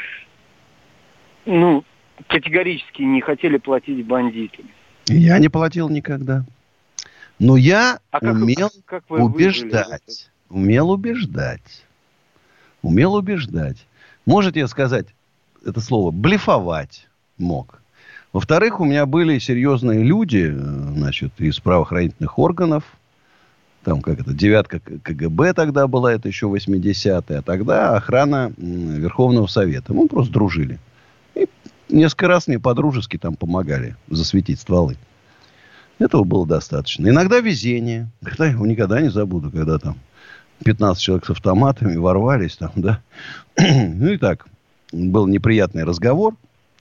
[1.47, 1.83] ну,
[2.27, 4.67] категорически не хотели платить бандитам.
[5.07, 6.45] Я не платил никогда.
[7.39, 9.23] Но я А как- умел как этого?
[9.23, 10.31] убеждать.
[10.51, 11.86] Умел убеждать.
[12.87, 13.85] Умел убеждать.
[14.27, 15.09] Можете я сказать
[15.65, 17.83] это слово блефовать мог.
[18.33, 22.85] Во-вторых, у меня были серьезные люди, э, значит, из правоохранительных органов.
[23.83, 27.39] Там, как это, девятка КГБ тогда была, это еще 80-е.
[27.39, 29.93] А тогда охрана Верховного Совета.
[29.93, 30.79] Мы просто дружили.
[31.35, 31.49] И
[31.89, 34.97] несколько раз мне по-дружески там помогали засветить стволы.
[35.99, 37.09] Этого было достаточно.
[37.09, 38.11] Иногда везение.
[38.39, 39.97] Я его никогда не забуду, когда там
[40.65, 43.01] 15 человек с автоматами ворвались там, да.
[43.59, 44.47] ну и так.
[44.93, 46.35] Был неприятный разговор.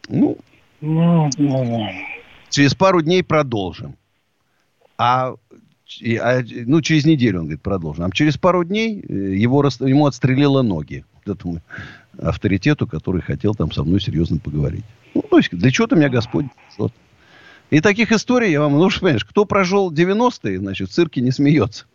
[0.08, 0.38] Ну,
[2.50, 3.96] через пару дней продолжим.
[4.98, 8.06] А, а, ну, через неделю, он говорит, продолжим.
[8.06, 11.04] А через пару дней э, его, ему отстрелило ноги.
[11.26, 11.62] Вот этому
[12.18, 14.86] авторитету, который хотел там со мной серьезно поговорить.
[15.14, 16.46] Ну, то есть, для чего-то меня Господь
[16.78, 16.94] бережет.
[17.72, 21.32] И таких историй я вам, ну, что понимаешь, кто прожил 90-е, значит, в цирке не
[21.32, 21.86] смеется.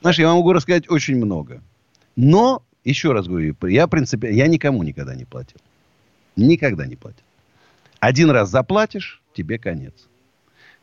[0.00, 1.62] Знаешь, я вам могу рассказать очень много.
[2.14, 5.58] Но, еще раз говорю, я, принципиально, я никому никогда не платил.
[6.36, 7.22] Никогда не платил.
[8.00, 9.94] Один раз заплатишь, тебе конец.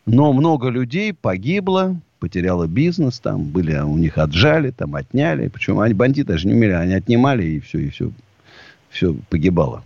[0.05, 5.49] Но много людей погибло, потеряло бизнес, там были у них отжали, там отняли.
[5.49, 8.11] Причем они бандиты же не умели, они отнимали и все, и все,
[8.89, 9.83] все погибало.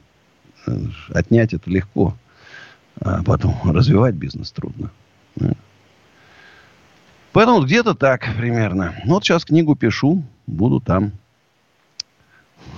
[0.65, 0.77] Э,
[1.09, 2.15] Отнять это легко,
[3.01, 4.91] а потом развивать бизнес трудно.
[7.31, 8.93] Поэтому где-то так примерно.
[9.05, 11.13] Ну, вот сейчас книгу пишу, буду там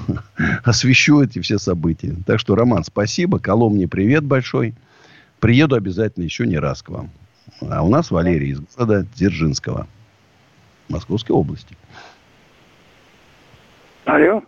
[0.64, 2.16] освещу эти все события.
[2.26, 3.40] Так что, Роман, спасибо.
[3.40, 4.74] Коломне привет большой.
[5.42, 7.10] Приеду обязательно еще не раз к вам.
[7.62, 9.88] А у нас Валерий из города Дзержинского,
[10.88, 11.76] Московской области.
[14.06, 14.42] Алло.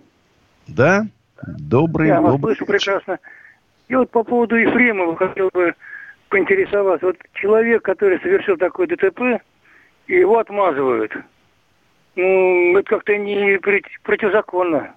[0.68, 1.08] Да?
[1.46, 2.56] Добрый, Я вас добрый.
[2.56, 3.20] слышу прекрасно.
[3.88, 5.74] И вот по поводу Ефремова хотел бы
[6.30, 7.08] поинтересоваться.
[7.08, 9.42] Вот человек, который совершил такое ДТП,
[10.08, 11.14] и его отмазывают.
[12.16, 13.60] Ну, это как-то не
[14.04, 14.94] противозаконно.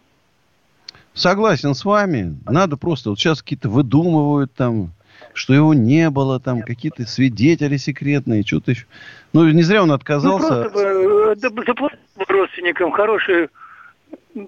[1.12, 2.36] Согласен с вами.
[2.46, 3.10] Надо просто...
[3.10, 4.92] Вот сейчас какие-то выдумывают там
[5.34, 8.86] что его не было, там какие-то свидетели секретные, что-то еще.
[9.32, 10.64] Ну, не зря он отказался.
[10.64, 13.48] Ну, просто бы, э, да, родственникам хорошие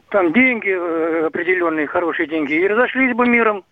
[0.08, 3.64] там деньги, э, определенные хорошие деньги, и разошлись бы миром.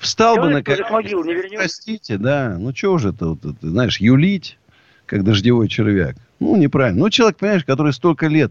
[0.00, 1.58] Встал бы на Человек тоже с могилы не вернется.
[1.58, 2.56] Простите, да.
[2.58, 4.58] Ну, что же это, вот, это, знаешь, юлить,
[5.04, 6.16] как дождевой червяк.
[6.40, 7.00] Ну, неправильно.
[7.00, 8.50] Ну, человек, понимаешь, который столько лет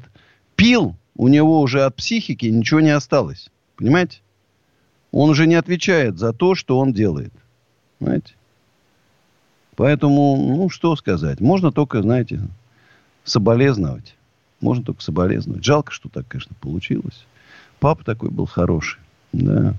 [0.55, 3.49] пил, у него уже от психики ничего не осталось.
[3.77, 4.19] Понимаете?
[5.11, 7.33] Он уже не отвечает за то, что он делает.
[7.97, 8.35] Понимаете?
[9.75, 11.41] Поэтому, ну, что сказать.
[11.41, 12.41] Можно только, знаете,
[13.23, 14.15] соболезновать.
[14.61, 15.65] Можно только соболезновать.
[15.65, 17.25] Жалко, что так, конечно, получилось.
[17.79, 18.99] Папа такой был хороший.
[19.33, 19.73] Да.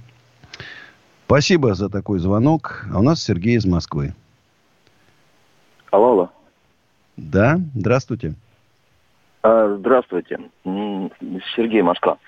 [1.31, 2.85] Спасибо за такой звонок.
[2.93, 4.15] А у нас Сергей из Москвы.
[5.93, 6.31] Алло, алло.
[7.17, 8.35] Да, здравствуйте.
[9.45, 10.41] А, здравствуйте.
[11.55, 12.19] Сергей Москва.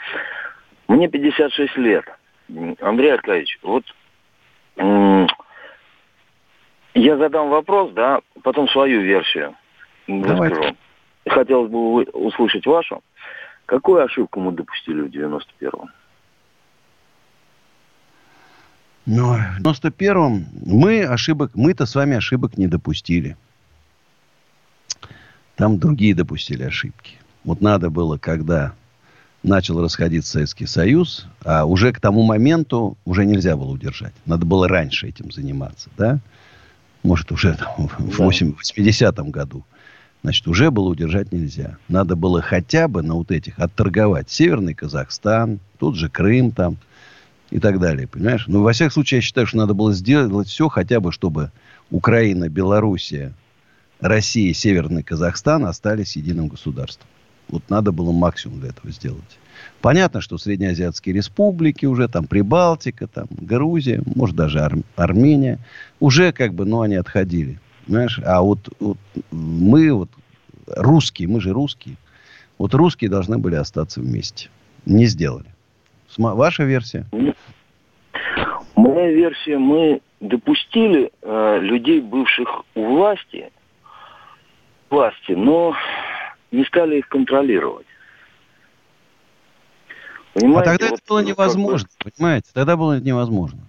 [0.87, 2.05] Мне 56 лет.
[2.81, 3.83] Андрей Аркадьевич, вот
[6.95, 9.57] я задам вопрос, да, потом свою версию
[10.07, 10.55] Давайте.
[10.55, 10.77] выскажу.
[11.29, 13.03] Хотелось бы услышать вашу.
[13.67, 15.91] Какую ошибку мы допустили в 91-м?
[19.05, 23.37] Ну, в 91-м мы ошибок, мы-то с вами ошибок не допустили.
[25.57, 27.17] Там другие допустили ошибки.
[27.45, 28.75] Вот надо было, когда
[29.43, 34.15] начал расходиться Советский Союз, а уже к тому моменту уже нельзя было удержать.
[34.25, 36.21] Надо было раньше этим заниматься, да?
[37.03, 38.25] Может, уже там, в Да.
[38.25, 39.65] 8 80-м году.
[40.23, 41.77] Значит, уже было удержать нельзя.
[41.89, 44.31] Надо было хотя бы на вот этих отторговать.
[44.31, 46.77] Северный Казахстан, тут же Крым там
[47.53, 48.47] и так далее, понимаешь?
[48.49, 51.53] Ну, во всяком случае, я считаю, что надо было сделать все хотя бы, чтобы
[51.91, 53.35] Украина, Белоруссия,
[54.01, 57.07] Россия, Северный Казахстан остались единым государством.
[57.49, 59.39] Вот надо было максимум для этого сделать.
[59.83, 65.59] Понятно, что среднеазиатские республики уже, там Прибалтика, там Грузия, может даже Ар- Армения,
[66.01, 67.61] уже как бы, ну, они отходили.
[67.87, 68.19] Понимаешь?
[68.25, 68.97] А вот, вот
[69.31, 70.09] мы, вот
[70.69, 71.97] русские, мы же русские,
[72.57, 74.49] вот русские должны были остаться вместе.
[74.87, 75.53] Не сделали.
[76.19, 77.07] Ваша версия?
[78.77, 83.51] Моя версия, мы допустили э, людей, бывших у власти,
[84.91, 85.75] власти, но
[86.51, 87.87] не стали их контролировать.
[90.35, 92.51] А Понимаете, тогда вот это было как бы- невозможно, понимаете?
[92.55, 93.61] Тогда было это невозможно.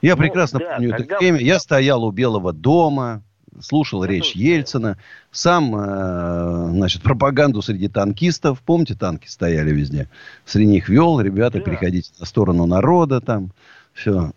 [0.00, 1.38] Я Ну, прекрасно да, помню это время.
[1.38, 3.22] Я стоял у Белого дома,
[3.60, 4.96] слушал речь Ельцина,
[5.30, 8.60] сам, э, значит, пропаганду среди танкистов.
[8.60, 10.08] Помните, танки стояли везде?
[10.44, 13.52] Среди них вел, ребята, переходите на сторону народа там.
[13.92, 14.32] Все.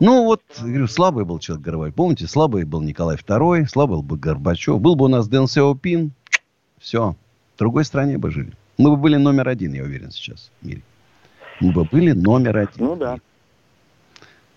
[0.00, 1.94] Ну, вот, говорю, слабый был человек Горбачев.
[1.94, 4.80] Помните, слабый был Николай II, слабый был Горбачев.
[4.80, 6.12] Был бы у нас Дэн Сяопин,
[6.78, 7.16] все,
[7.54, 8.52] в другой стране бы жили.
[8.78, 10.82] Мы бы были номер один, я уверен, сейчас в мире.
[11.60, 12.86] Мы бы были номер один.
[12.86, 13.18] Ну да.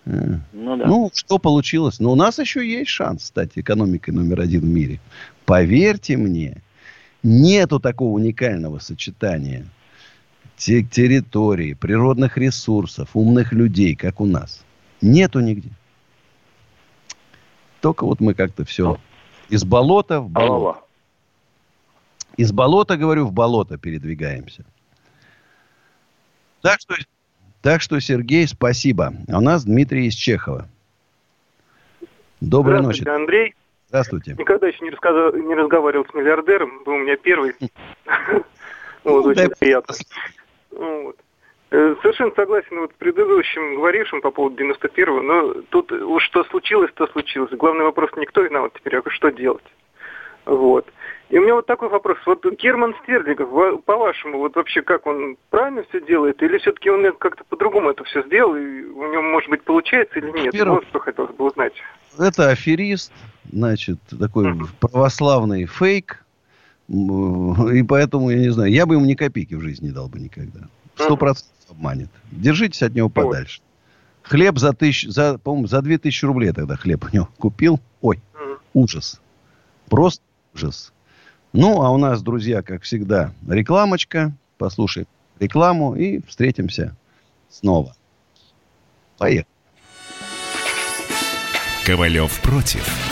[0.04, 0.86] Ну да.
[0.86, 2.00] Ну, что получилось?
[2.00, 5.00] Но у нас еще есть шанс стать экономикой номер один в мире.
[5.44, 6.60] Поверьте мне,
[7.22, 9.66] нету такого уникального сочетания
[10.56, 14.64] те- территории, природных ресурсов, умных людей, как у нас.
[15.00, 15.70] Нету нигде.
[17.80, 18.98] Только вот мы как-то все
[19.48, 20.80] из болота в болото.
[22.38, 24.64] Из болота, говорю, в болото передвигаемся.
[26.62, 26.94] Так что,
[27.62, 29.12] так что, Сергей, спасибо.
[29.30, 30.66] А у нас Дмитрий из Чехова.
[32.40, 33.02] Доброй ночи.
[33.02, 33.54] Здравствуйте, Андрей.
[33.88, 34.36] Здравствуйте.
[34.38, 36.82] Никогда еще не, рассказывал, не разговаривал с миллиардером.
[36.84, 37.54] Был у меня первый.
[39.04, 39.94] Вот, Ну, очень приятно.
[41.72, 46.90] Э, Совершенно согласен вот с предыдущим говорившим по поводу 91-го, но тут уж что случилось,
[46.94, 47.50] то случилось.
[47.52, 49.64] Главный вопрос не кто виноват теперь, а что делать.
[50.44, 50.86] Вот.
[51.32, 52.18] И у меня вот такой вопрос.
[52.26, 56.42] Вот Герман Стерлигов, ва- по-вашему, вот вообще как он правильно все делает?
[56.42, 60.26] Или все-таки он как-то по-другому это все сделал, и у него, может быть, получается или
[60.30, 60.52] нет?
[60.52, 61.72] Во-первых, Вот что хотелось бы узнать.
[62.18, 63.14] Это аферист,
[63.50, 66.22] значит, такой православный фейк.
[66.90, 70.18] И поэтому, я не знаю, я бы ему ни копейки в жизни не дал бы
[70.20, 70.68] никогда.
[70.96, 72.10] Сто процентов обманет.
[72.30, 73.62] Держитесь от него подальше.
[74.20, 77.80] Хлеб за тысяч, за, по-моему, за две тысячи рублей тогда хлеб у него купил.
[78.02, 78.20] Ой,
[78.74, 79.18] ужас.
[79.88, 80.22] Просто
[80.54, 80.92] ужас.
[81.52, 84.32] Ну, а у нас, друзья, как всегда, рекламочка.
[84.56, 85.06] Послушаем
[85.38, 86.96] рекламу и встретимся
[87.50, 87.94] снова.
[89.18, 89.46] Поехали.
[91.84, 93.11] Ковалев против.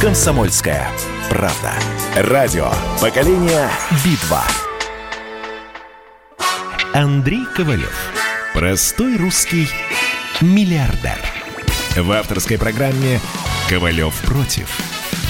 [0.00, 0.88] «Комсомольская
[1.28, 1.72] правда».
[2.14, 2.70] Радио
[3.00, 3.68] «Поколение
[4.04, 4.44] Битва».
[6.94, 8.12] Андрей Ковалев.
[8.54, 9.66] Простой русский
[10.40, 11.18] миллиардер.
[11.96, 13.20] В авторской программе
[13.68, 14.68] «Ковалев против».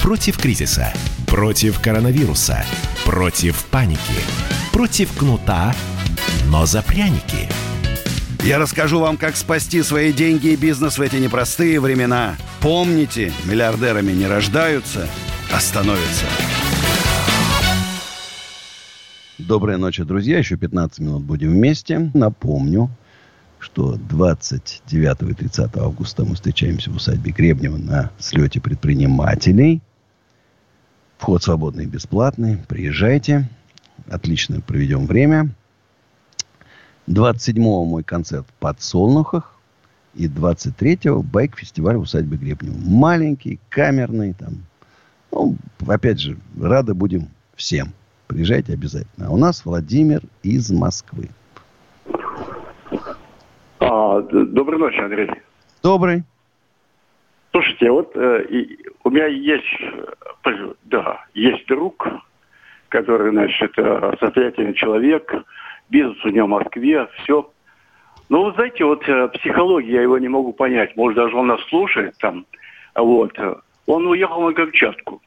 [0.03, 0.93] Против кризиса.
[1.25, 2.63] Против коронавируса.
[3.05, 3.99] Против паники.
[4.71, 5.73] Против кнута,
[6.45, 7.49] но за пряники.
[8.43, 12.37] Я расскажу вам, как спасти свои деньги и бизнес в эти непростые времена.
[12.61, 15.07] Помните, миллиардерами не рождаются,
[15.49, 16.25] а становятся.
[19.37, 20.39] Доброй ночи, друзья.
[20.39, 22.11] Еще 15 минут будем вместе.
[22.13, 22.89] Напомню,
[23.59, 29.81] что 29 и 30 августа мы встречаемся в усадьбе Гребнева на слете предпринимателей.
[31.17, 32.57] Вход свободный и бесплатный.
[32.67, 33.49] Приезжайте.
[34.09, 35.51] Отлично проведем время.
[37.07, 39.58] 27-го мой концерт в Подсолнухах.
[40.15, 42.75] И 23-го байк-фестиваль в усадьбе Гребнева.
[42.83, 44.33] Маленький, камерный.
[44.33, 44.65] Там.
[45.31, 45.55] Ну,
[45.87, 47.93] опять же, рады будем всем.
[48.27, 49.27] Приезжайте обязательно.
[49.27, 51.29] А у нас Владимир из Москвы.
[53.79, 55.29] А, доброй ночи, Андрей.
[55.81, 56.23] Добрый.
[57.51, 59.65] Слушайте, вот э, и, у меня есть,
[60.45, 62.07] э, да, есть друг,
[62.89, 65.33] который, значит, э, состоятельный человек,
[65.89, 67.49] бизнес у него в Москве, все.
[68.29, 70.95] Ну, вы знаете, вот э, психология, я его не могу понять.
[70.95, 72.45] Может, даже он нас слушает там.
[72.95, 73.37] Вот.
[73.87, 75.19] Он уехал на Камчатку.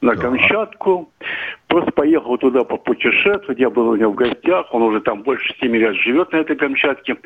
[0.00, 0.22] На да.
[0.22, 1.10] Камчатку.
[1.68, 3.58] Просто поехал туда по путешествовать.
[3.58, 4.72] Я был у него в гостях.
[4.72, 7.16] Он уже там больше семи лет живет на этой Камчатке.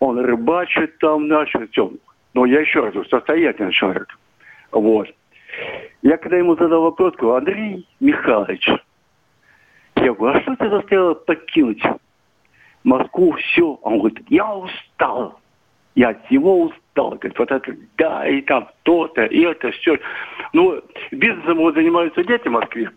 [0.00, 1.66] Он рыбачит там, начал.
[1.70, 1.92] Все.
[2.32, 4.18] Но я еще раз говорю, состоятельный человек.
[4.72, 5.08] Вот.
[6.02, 8.66] Я когда ему задал вопрос, говорю, Андрей Михайлович,
[9.96, 11.82] я говорю, а что тебя заставило покинуть
[12.86, 13.32] Москву?
[13.32, 13.78] Все.
[13.82, 15.38] Он говорит, я устал.
[15.94, 17.10] Я от всего устал.
[17.10, 19.98] Говорит, вот это, да, и там то-то, и это все.
[20.52, 20.80] Ну,
[21.10, 22.90] бизнесом вот занимаются дети в Москве.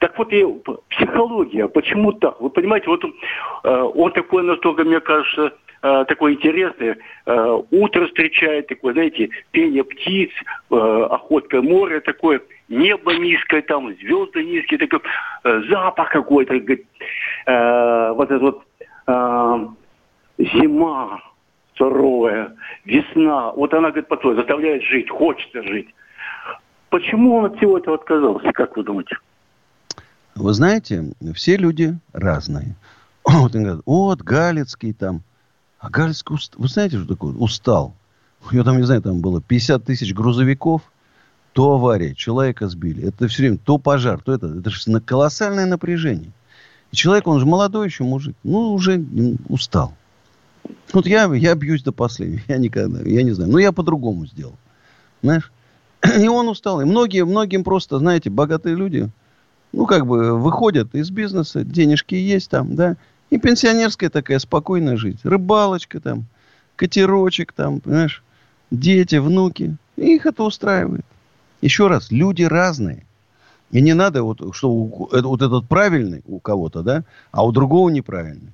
[0.00, 0.44] Так вот, и
[0.90, 2.40] психология, почему так?
[2.40, 3.08] Вы понимаете, вот э,
[3.94, 6.96] он такой настолько, мне кажется, э, такой интересный.
[7.26, 10.30] Э, утро встречает, такое, знаете, пение птиц,
[10.70, 10.74] э,
[11.10, 15.00] охотка моря такое, небо низкое, там звезды низкие, такой
[15.70, 16.54] запах какой-то,
[18.14, 18.67] вот этот вот
[19.08, 19.66] э,
[20.38, 21.20] зима
[21.76, 22.54] суровая,
[22.84, 23.52] весна.
[23.52, 25.88] Вот она, говорит, потом заставляет жить, хочется жить.
[26.90, 29.16] Почему он от всего этого отказался, как вы думаете?
[30.34, 32.74] Вы знаете, все люди разные.
[33.24, 35.22] Вот он говорит, вот Галицкий там,
[35.78, 37.34] а Гальск, вы знаете, что такое?
[37.34, 37.94] Устал.
[38.50, 40.82] У него там, не знаю, там было 50 тысяч грузовиков,
[41.52, 43.06] то авария, человека сбили.
[43.06, 44.46] Это все время то пожар, то это.
[44.46, 46.30] Это же колоссальное напряжение.
[46.92, 49.04] И человек, он же молодой еще мужик, ну, уже
[49.48, 49.94] устал.
[50.92, 52.42] Вот я, я бьюсь до последнего.
[52.48, 53.50] Я никогда, я не знаю.
[53.50, 54.56] Но я по-другому сделал.
[55.22, 55.52] Знаешь?
[56.18, 56.80] И он устал.
[56.80, 59.10] И многие, многим просто, знаете, богатые люди,
[59.72, 62.96] ну, как бы выходят из бизнеса, денежки есть там, да,
[63.30, 65.20] и пенсионерская такая спокойная жизнь.
[65.22, 66.24] Рыбалочка там,
[66.76, 68.22] катерочек там, понимаешь,
[68.70, 69.76] дети, внуки.
[69.96, 71.04] И их это устраивает.
[71.60, 73.04] Еще раз, люди разные.
[73.70, 77.90] И не надо, вот, что у, вот этот правильный у кого-то, да, а у другого
[77.90, 78.52] неправильный.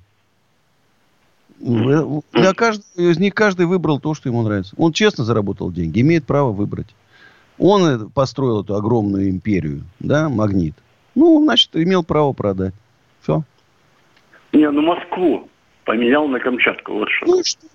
[1.59, 4.75] Для каждого из них каждый выбрал то, что ему нравится.
[4.77, 6.93] Он честно заработал деньги, имеет право выбрать.
[7.57, 10.75] Он построил эту огромную империю, да, магнит.
[11.15, 12.73] Ну, значит, имел право продать.
[13.21, 13.43] Все.
[14.51, 15.49] Не, ну Москву
[15.85, 16.93] поменял на Камчатку.
[16.93, 17.25] Вот что.
[17.25, 17.67] Ну, что?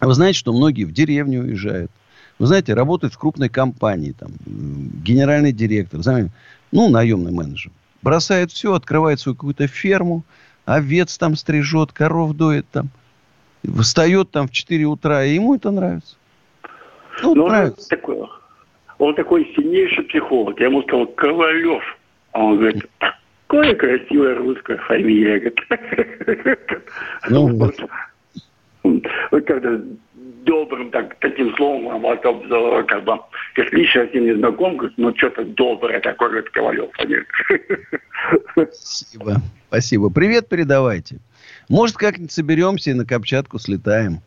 [0.00, 1.90] Вы знаете, что многие в деревню уезжают.
[2.38, 6.30] Вы знаете, работают в крупной компании, там, генеральный директор, знаете,
[6.70, 7.72] ну, наемный менеджер.
[8.02, 10.22] Бросает все, открывает свою какую-то ферму,
[10.64, 12.90] овец там стрижет, коров доит там.
[13.80, 16.16] Встает там в 4 утра, и ему это нравится.
[17.22, 17.80] Ну, Но нравится.
[17.80, 18.28] Он такой,
[18.98, 20.60] он такой сильнейший психолог.
[20.60, 21.82] Я ему сказал, Ковалев.
[22.32, 22.86] А он говорит,
[23.46, 25.52] какое красивая русская фамилия.
[27.28, 27.74] Ну, вот.
[28.84, 29.80] вот когда
[30.46, 32.42] добрым так, таким словом, а потом,
[32.86, 33.18] как бы,
[33.54, 36.90] как лично с ним не знаком, говорит, ну, что-то доброе такое, говорит, Ковалев.
[38.54, 39.42] Спасибо.
[39.68, 40.10] Спасибо.
[40.10, 41.18] Привет передавайте.
[41.68, 44.20] Может, как-нибудь соберемся и на Камчатку слетаем.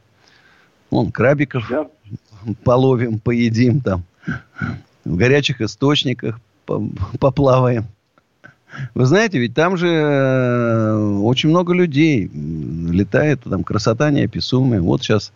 [0.91, 1.87] Вон, крабиков да.
[2.63, 4.03] половим, поедим там.
[5.05, 6.39] В горячих источниках
[7.19, 7.85] поплаваем.
[8.93, 14.81] Вы знаете, ведь там же э, очень много людей летает, там красота неописуемая.
[14.81, 15.31] Вот сейчас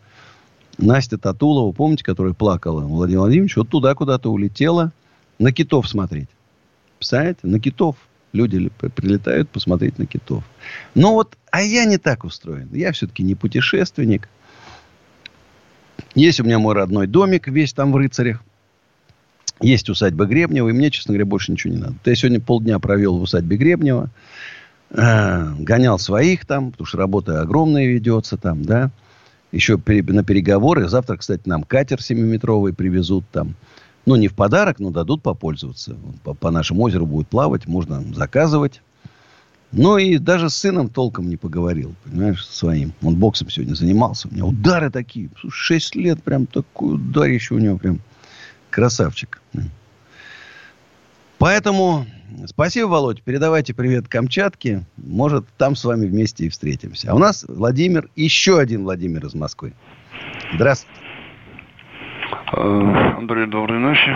[0.77, 4.91] Настя Татулова, помните, которая плакала, Владимир Владимирович, вот туда куда-то улетела
[5.39, 6.29] на китов смотреть.
[6.97, 7.39] Представляете?
[7.43, 7.95] На китов.
[8.31, 10.43] Люди прилетают посмотреть на китов.
[10.95, 12.67] Но вот, а я не так устроен.
[12.71, 14.27] Я все-таки не путешественник.
[16.15, 18.43] Есть у меня мой родной домик, весь там в рыцарях.
[19.61, 21.95] Есть усадьба Гребнева, и мне, честно говоря, больше ничего не надо.
[22.05, 24.09] Я сегодня полдня провел в усадьбе Гребнева,
[24.89, 28.89] э, гонял своих там, потому что работа огромная ведется там, да.
[29.53, 30.87] Еще на переговоры.
[30.89, 33.53] Завтра, кстати, нам катер 7-метровый привезут там.
[34.07, 35.95] Ну, не в подарок, но дадут попользоваться.
[36.23, 38.81] По, по нашему озеру будет плавать, можно заказывать.
[39.71, 42.93] Ну, и даже с сыном толком не поговорил, понимаешь, своим.
[43.03, 44.27] Он боксом сегодня занимался.
[44.27, 45.29] У меня удары такие.
[45.49, 47.99] Шесть лет прям такой ударище у него прям.
[48.71, 49.39] Красавчик.
[51.37, 52.07] Поэтому
[52.45, 53.23] спасибо, Володь.
[53.23, 54.83] Передавайте привет Камчатке.
[54.97, 57.11] Может, там с вами вместе и встретимся.
[57.11, 59.73] А у нас Владимир, еще один Владимир из Москвы.
[60.53, 61.01] Здравствуйте.
[62.53, 64.09] Э, Андрей, доброй ночи.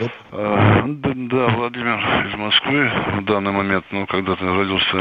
[0.00, 4.96] Э, да, Владимир из Москвы в данный момент, ну, когда-то родился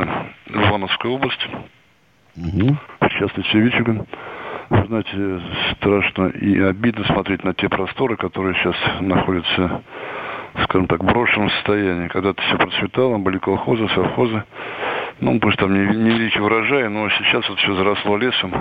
[0.47, 1.47] в Ивановской области.
[2.35, 2.77] Угу.
[3.09, 4.05] Сейчас Лечевичиган.
[4.69, 5.41] Вы знаете,
[5.75, 9.81] страшно и обидно смотреть на те просторы, которые сейчас находятся,
[10.63, 12.07] скажем так, брошенном состоянии.
[12.07, 14.43] Когда-то все процветало, были колхозы, совхозы.
[15.19, 18.53] Ну, пусть там не, не великий урожай, но сейчас вот все заросло лесом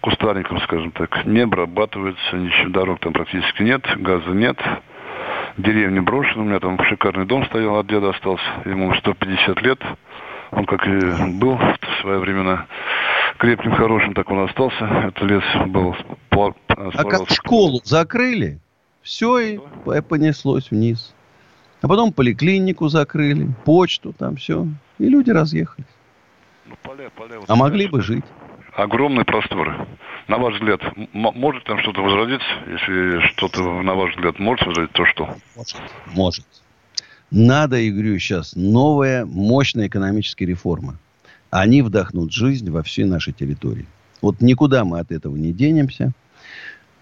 [0.00, 4.56] кустарником, скажем так, не обрабатывается, ничего, дорог там практически нет, газа нет,
[5.58, 9.80] деревня брошена, у меня там шикарный дом стоял, от деда остался, ему 150 лет,
[10.52, 10.98] он как и
[11.38, 12.66] был в свои времена
[13.38, 15.96] крепким, хорошим, так он остался, этот лес был...
[16.68, 18.60] А как школу закрыли,
[19.02, 19.60] все и
[20.08, 21.14] понеслось вниз.
[21.82, 24.66] А потом поликлинику закрыли, почту там, все.
[24.98, 25.86] И люди разъехались.
[26.66, 28.24] Ну, поля, поля, вот а могли бы жить
[28.74, 29.86] огромные просторы.
[30.28, 30.80] На ваш взгляд,
[31.12, 32.46] может там что-то возродиться?
[32.68, 35.36] Если что-то, на ваш взгляд, может возродиться, то что?
[35.56, 35.76] Может.
[36.14, 36.46] Может.
[37.30, 40.98] Надо, я говорю, сейчас новая, мощная экономическая реформа.
[41.50, 43.86] Они вдохнут жизнь во всей нашей территории.
[44.20, 46.12] Вот никуда мы от этого не денемся.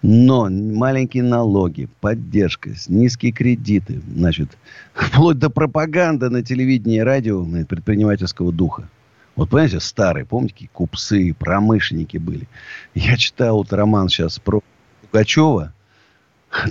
[0.01, 4.57] Но маленькие налоги, поддержка, низкие кредиты, значит,
[4.93, 8.87] вплоть до пропаганды на телевидении и радио предпринимательского духа.
[9.35, 12.47] Вот, понимаете, старые, помните, какие купцы, промышленники были.
[12.93, 14.61] Я читал вот роман сейчас про
[15.01, 15.73] Пугачева.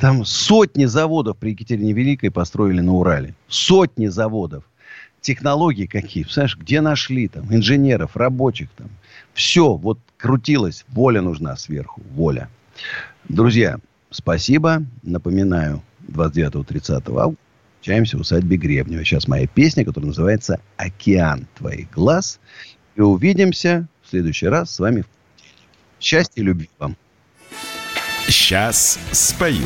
[0.00, 3.34] Там сотни заводов при Екатерине Великой построили на Урале.
[3.48, 4.64] Сотни заводов.
[5.20, 8.88] Технологии какие, знаешь, где нашли там инженеров, рабочих там.
[9.34, 10.84] Все, вот крутилось.
[10.88, 12.48] Воля нужна сверху, воля.
[13.28, 13.78] Друзья,
[14.10, 14.82] спасибо.
[15.02, 17.42] Напоминаю, 29-30 августа
[17.80, 19.04] Встречаемся в усадьбе Гребнева.
[19.04, 22.40] Сейчас моя песня, которая называется «Океан твоих глаз».
[22.96, 25.04] И увидимся в следующий раз с вами.
[26.00, 26.96] Счастья и любви вам.
[28.26, 29.64] Сейчас спою.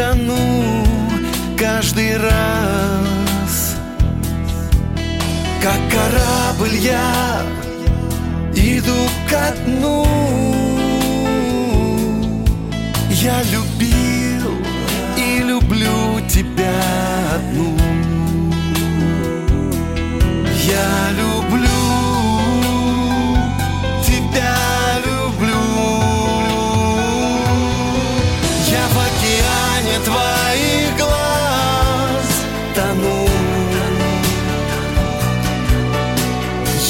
[0.00, 0.86] Тону
[1.58, 3.76] каждый раз.
[5.62, 7.42] Как корабль я
[8.54, 10.06] иду ко дну.
[13.10, 14.52] Я любил
[15.18, 16.80] и люблю тебя
[17.34, 17.79] одну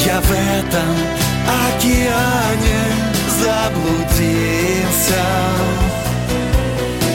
[0.09, 0.97] в этом
[1.69, 2.83] океане
[3.39, 5.23] заблудился.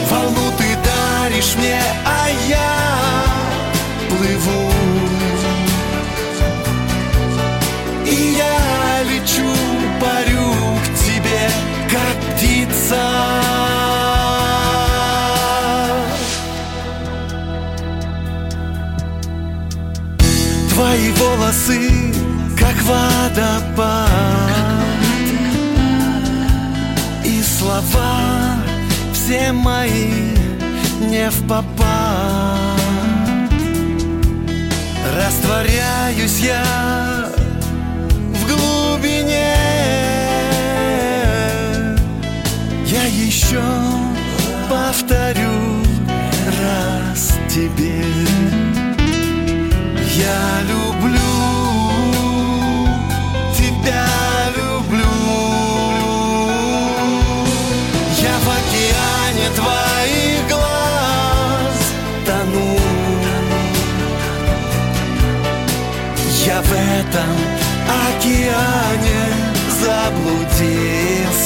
[0.08, 2.74] Волну ты даришь мне, а я
[4.08, 4.70] плыву.
[8.06, 9.50] И я лечу,
[10.00, 11.50] парю к тебе,
[11.90, 13.02] как птица.
[20.70, 22.05] Твои волосы
[22.86, 24.08] водопад
[27.24, 28.56] И слова
[29.12, 30.36] все мои
[31.00, 32.80] не в попад.
[35.16, 37.28] Растворяюсь я
[38.32, 39.56] в глубине.
[42.86, 43.62] Я еще
[44.68, 45.82] повторю
[46.60, 48.04] раз тебе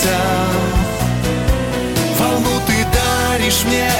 [0.00, 0.16] сердца
[2.18, 3.90] Волну ты даришь мне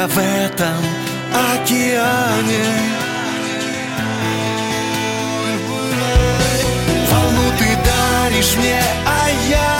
[0.00, 0.82] я в этом
[1.52, 2.64] океане.
[7.10, 9.79] Волну ты даришь мне, а я